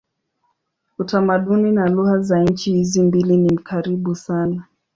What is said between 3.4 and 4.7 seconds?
karibu sana.